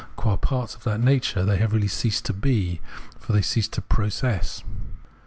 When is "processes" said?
3.87-4.63